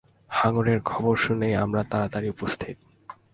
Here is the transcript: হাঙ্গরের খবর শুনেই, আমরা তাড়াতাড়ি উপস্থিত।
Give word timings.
হাঙ্গরের 0.31 0.79
খবর 0.81 1.15
শুনেই, 1.15 1.55
আমরা 1.55 1.81
তাড়াতাড়ি 1.83 2.27
উপস্থিত। 2.29 2.77